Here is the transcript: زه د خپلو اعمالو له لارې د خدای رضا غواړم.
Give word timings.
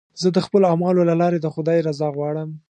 زه 0.21 0.27
د 0.35 0.37
خپلو 0.45 0.65
اعمالو 0.71 1.07
له 1.09 1.15
لارې 1.21 1.39
د 1.41 1.47
خدای 1.55 1.79
رضا 1.87 2.07
غواړم. 2.17 2.49